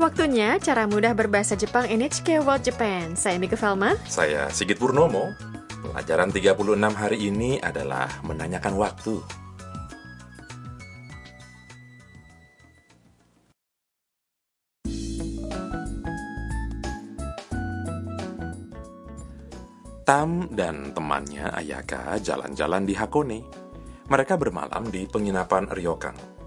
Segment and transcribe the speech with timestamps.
[0.00, 3.12] Waktunya cara mudah berbahasa Jepang NHK World Japan.
[3.20, 4.00] Saya Mika Velma.
[4.08, 5.28] Saya Sigit Purnomo.
[5.84, 6.56] Pelajaran 36
[6.96, 9.20] hari ini adalah menanyakan waktu.
[20.08, 23.44] Tam dan temannya Ayaka jalan-jalan di Hakone.
[24.08, 26.39] Mereka bermalam di penginapan Ryokan.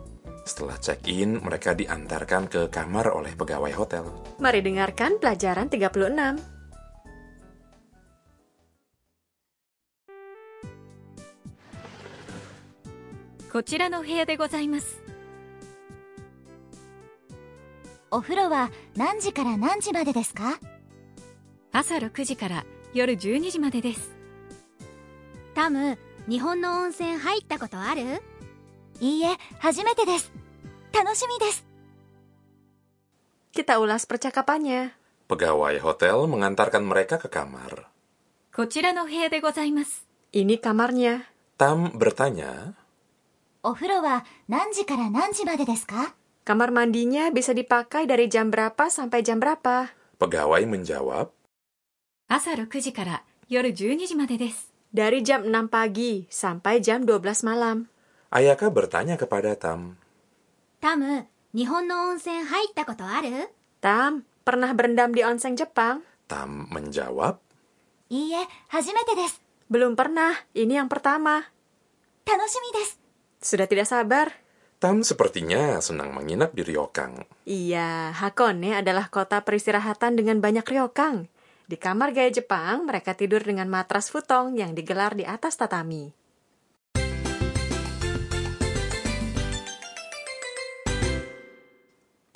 [0.44, 4.06] Setelah check-in, mereka diantarkan ke kamar oleh pegawai hotel.
[4.44, 6.54] Mari dengarkan pelajaran 36.
[13.54, 15.04] こちらの部屋でございます
[18.10, 20.58] お風呂は何時から何時までですか
[21.72, 24.16] 朝6時から夜12時までです
[25.54, 28.24] タム、日本の温泉入ったことある
[29.01, 30.33] いいえ、初めてです。
[30.93, 31.65] 楽しみです。
[33.55, 34.95] Kita ulas percakapannya.
[35.29, 37.87] Pegawai hotel mengantarkan mereka ke kamar.
[38.55, 41.23] こちらの部屋でございます Ini kamarnya.
[41.59, 42.75] Tam bertanya,
[43.63, 49.93] お風呂は何時から何時までですか Kamar mandinya bisa dipakai dari jam berapa sampai jam berapa?
[50.19, 51.31] pegawai menjawab,
[52.29, 57.87] 朝6時から夜12時までです Dari jam 6 pagi sampai jam 12 malam.
[58.34, 59.94] Ayaka bertanya kepada Tam.
[60.82, 61.06] Tam,
[61.54, 63.46] Nihon no onsen haitta koto aru?
[63.78, 66.02] Tam, pernah berendam di onsen Jepang?
[66.26, 67.38] Tam menjawab.
[68.10, 68.42] Iye,
[68.74, 69.38] hajimete desu.
[69.70, 71.46] Belum pernah, ini yang pertama.
[72.26, 72.98] Tanoshimi desu.
[73.38, 74.34] Sudah tidak sabar.
[74.82, 77.30] Tam sepertinya senang menginap di Ryokang.
[77.46, 81.30] Iya, Hakone adalah kota peristirahatan dengan banyak Ryokang.
[81.70, 86.23] Di kamar gaya Jepang, mereka tidur dengan matras futong yang digelar di atas tatami.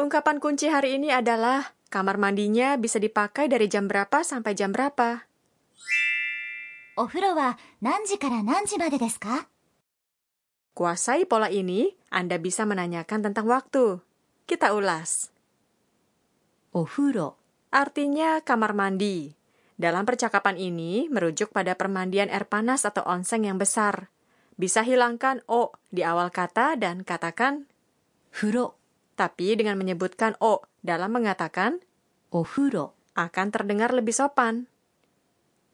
[0.01, 5.29] Ungkapan kunci hari ini adalah kamar mandinya bisa dipakai dari jam berapa sampai jam berapa.
[6.95, 9.49] お風呂は何時から何時までですか
[10.77, 14.01] Kuasai pola ini, Anda bisa menanyakan tentang waktu.
[14.45, 15.33] Kita ulas.
[16.73, 17.37] お風呂
[17.73, 19.33] Artinya kamar mandi.
[19.81, 24.13] Dalam percakapan ini merujuk pada permandian air panas atau onsen yang besar.
[24.61, 27.65] Bisa hilangkan o di awal kata dan katakan
[28.29, 28.67] 風呂
[29.18, 31.82] tapi dengan menyebutkan o dalam mengatakan
[32.30, 34.70] ofuro akan terdengar lebih sopan.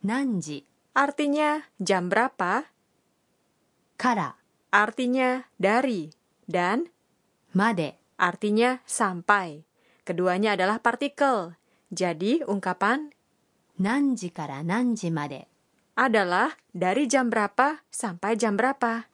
[0.08, 0.64] Nanji
[0.96, 2.72] artinya jam berapa?
[4.00, 4.40] Kara
[4.72, 6.08] artinya dari
[6.48, 6.88] dan
[7.52, 9.68] made artinya sampai.
[10.08, 11.60] Keduanya adalah partikel.
[11.92, 13.12] Jadi ungkapan
[13.80, 15.52] nanji kara nanji made
[15.94, 19.13] adalah dari jam berapa sampai jam berapa.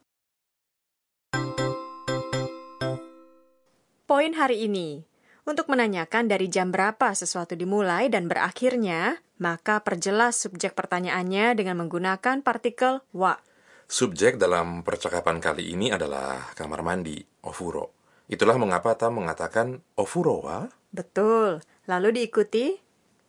[4.09, 5.06] poin hari ini.
[5.46, 12.42] Untuk menanyakan dari jam berapa sesuatu dimulai dan berakhirnya, maka perjelas subjek pertanyaannya dengan menggunakan
[12.42, 13.38] partikel wa.
[13.86, 17.94] Subjek dalam percakapan kali ini adalah kamar mandi, ofuro.
[18.25, 20.66] Itulah mengapa ta mengatakan ofuro wa.
[20.90, 21.62] Betul.
[21.86, 22.74] Lalu diikuti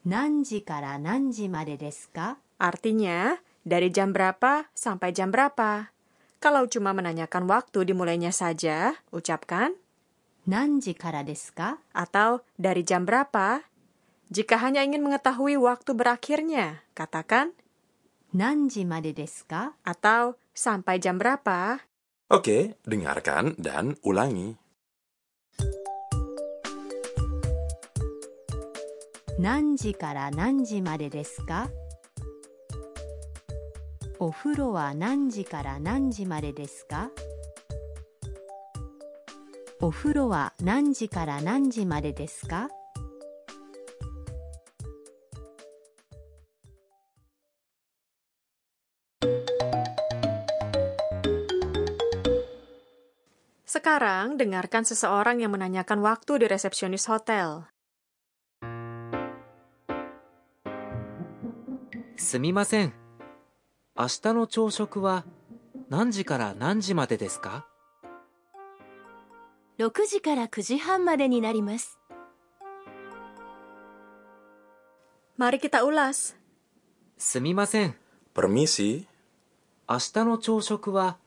[0.09, 2.41] nanji kara nanji made desu ka?
[2.57, 3.37] Artinya,
[3.69, 5.93] dari jam berapa sampai jam berapa.
[6.41, 9.77] Kalau cuma menanyakan waktu dimulainya saja, ucapkan
[10.46, 13.66] 何時からですか atau dari jam berapa.
[14.30, 17.54] Jika hanya ingin mengetahui waktu berakhirnya, katakan
[18.34, 21.82] 何時までですか atau sampai jam berapa.
[22.30, 24.58] Oke, dengarkan dan ulangi.
[29.38, 31.68] 何時から何時までですか
[34.18, 37.12] お風呂は何時から何時までですか
[39.83, 42.69] お風呂は何時から何時までですか
[53.65, 57.73] Sekarang dengarkan seseorang yang menanyakan waktu di resepsionis hotel.
[62.21, 62.93] すみません。
[63.97, 65.25] 明日の朝食は
[65.89, 67.70] 何時から何時までですか
[69.80, 72.00] 6時から9時半までになります。
[75.38, 76.36] Mari kita ulas.
[77.18, 77.96] すみません。
[78.34, 79.06] Permisi,
[79.90, 81.18] 明日の朝食は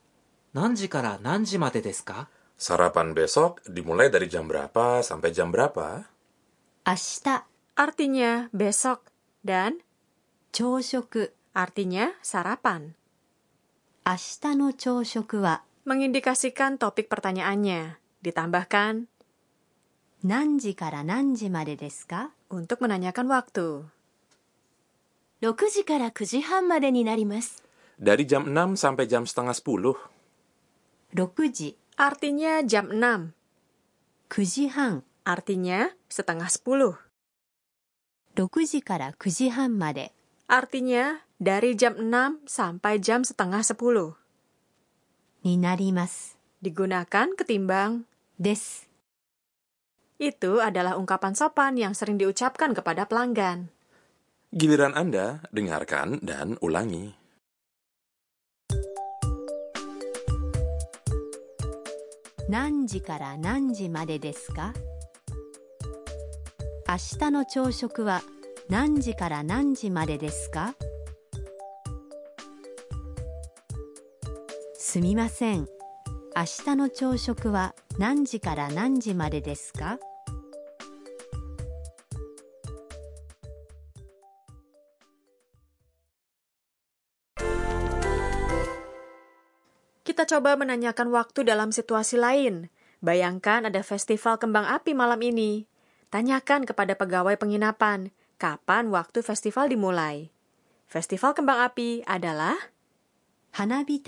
[0.54, 6.08] 何時から何時までですか sarapan besok dimulai dari jam berapa sampai jam berapa?
[6.86, 7.44] 明日
[7.76, 9.12] Artinya besok
[9.44, 9.78] dan
[10.50, 12.96] 朝食 artinya sarapan.
[14.08, 18.01] 明日の朝食は Mengindikasikan topik pertanyaannya.
[18.22, 19.06] Ditambahkan
[20.24, 23.84] 何時から何時までですか untuk menanyakan waktu.
[25.40, 27.62] 6時から9時半までになります。
[28.02, 29.94] Dari jam 6 sampai jam setengah 10.
[31.14, 33.34] 6時 Artinya jam 6.
[34.30, 36.94] 9時半 Artinya setengah 10.
[38.34, 40.12] 6時から9時半まで
[40.46, 44.14] Artinya dari jam 6 sampai jam setengah 10.
[45.44, 48.02] になります Digunakan ketimbang
[48.38, 48.88] です
[50.18, 53.70] itu adalah ungkapan sopan yang sering diucapkan kepada pelanggan.
[54.50, 57.14] Giliran Anda, dengarkan dan ulangi.
[62.48, 64.72] 何時から何時までですか
[66.88, 68.22] 明日の朝食は
[68.70, 70.74] 何時から何時までですか
[74.78, 75.68] すみません
[76.36, 79.98] 明日の朝食は何時から何時までですか
[90.08, 92.72] Kita coba menanyakan waktu dalam situasi lain.
[92.98, 95.70] Bayangkan ada festival kembang api malam ini.
[96.10, 100.34] Tanyakan kepada pegawai penginapan, kapan waktu festival dimulai.
[100.90, 102.56] Festival kembang api adalah
[103.50, 103.98] 花火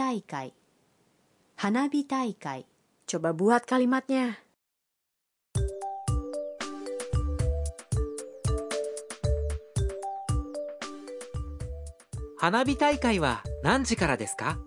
[1.56, 2.68] Hanabi Taikai.
[3.08, 4.36] Coba buat kalimatnya.
[12.44, 14.60] Hanabi Taikai wa nanji kara desu ka?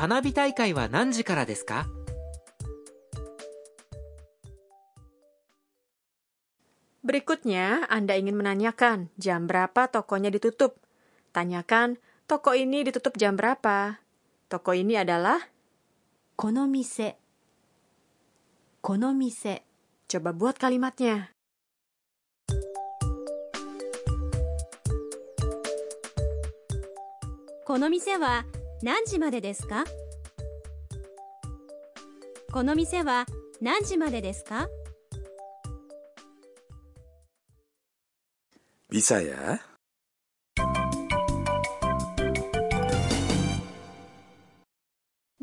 [0.00, 1.84] Hanabi Taikai wa nanji kara desu ka?
[7.04, 10.80] Berikutnya, Anda ingin menanyakan jam berapa tokonya ditutup.
[11.36, 13.98] Tanyakan Toko ini ditutup jam berapa?
[14.46, 15.42] Toko ini adalah
[16.38, 17.18] kono mise.
[18.78, 19.66] Kono mise.
[20.06, 21.34] Coba buat kalimatnya.
[27.66, 28.46] Kono mise wa
[28.86, 29.82] nanji made desu ka?
[32.54, 33.26] Kono mise wa
[33.58, 34.70] nanji made desu ka?
[38.86, 39.69] Bisa ya?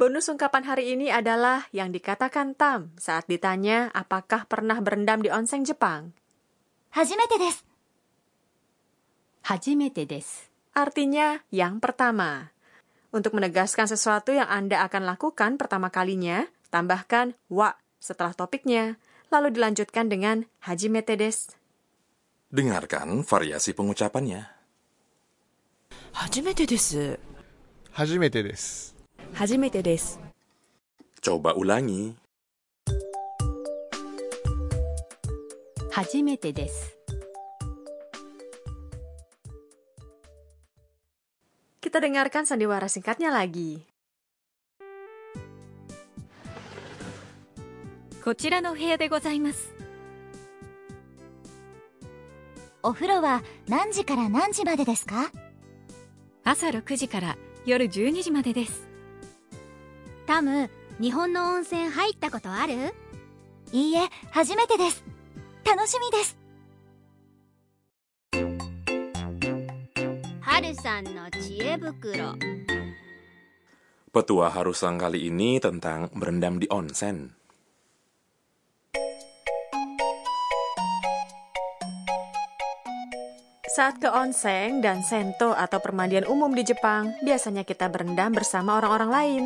[0.07, 5.67] Bonus ungkapan hari ini adalah yang dikatakan Tam saat ditanya apakah pernah berendam di onsen
[5.67, 6.15] Jepang.
[6.95, 7.67] Hajimete desu.
[9.51, 10.47] Hajimete desu.
[10.71, 12.55] Artinya yang pertama.
[13.11, 18.95] Untuk menegaskan sesuatu yang Anda akan lakukan pertama kalinya, tambahkan wa setelah topiknya,
[19.27, 21.51] lalu dilanjutkan dengan hajimete desu.
[22.47, 24.47] Dengarkan variasi pengucapannya.
[26.15, 27.19] Hajimete desu.
[27.91, 28.96] Hajimete desu.
[29.33, 30.19] 初めてです。
[30.19, 30.37] 初めてです。
[31.21, 32.13] Coba ulangi.
[35.91, 36.95] 初めてです
[41.81, 43.81] Kita dengarkan sandiwara singkatnya lagi.
[48.23, 49.73] こちらのお部屋でございます
[52.83, 55.31] お風呂は何時から何時までですか？
[56.43, 58.86] 朝6時から夜12時までです
[60.26, 60.70] タム
[61.00, 62.94] 日本の温泉入ったことある
[63.72, 65.04] いいえ初めてです
[65.64, 66.36] 楽しみです
[70.40, 72.36] 春さんの知恵袋
[74.12, 77.32] Petua Harusang kali ini tentang berendam di onsen.
[83.72, 89.08] Saat ke onsen dan sento atau permandian umum di Jepang, biasanya kita berendam bersama orang-orang
[89.08, 89.44] lain.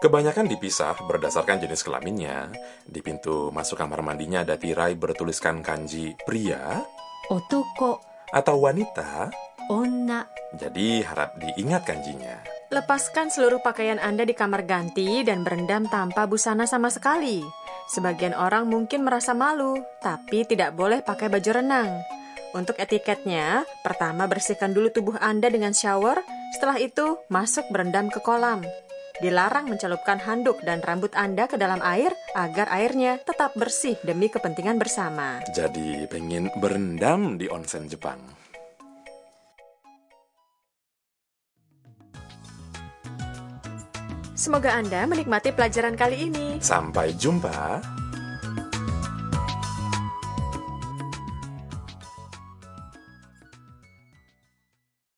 [0.00, 2.48] Kebanyakan dipisah berdasarkan jenis kelaminnya.
[2.88, 6.80] Di pintu masuk kamar mandinya ada tirai bertuliskan kanji pria
[7.28, 8.00] 男
[8.32, 9.28] atau wanita,
[9.68, 10.24] 女
[10.56, 12.40] jadi harap diingat kanjinya.
[12.72, 17.44] Lepaskan seluruh pakaian Anda di kamar ganti dan berendam tanpa busana sama sekali.
[17.92, 22.00] Sebagian orang mungkin merasa malu, tapi tidak boleh pakai baju renang.
[22.56, 26.24] Untuk etiketnya, pertama bersihkan dulu tubuh Anda dengan shower,
[26.56, 28.64] setelah itu masuk berendam ke kolam.
[29.20, 34.80] Dilarang mencelupkan handuk dan rambut Anda ke dalam air agar airnya tetap bersih demi kepentingan
[34.80, 35.44] bersama.
[35.52, 38.16] Jadi pengen berendam di onsen Jepang.
[44.32, 46.56] Semoga Anda menikmati pelajaran kali ini.
[46.64, 47.99] Sampai jumpa.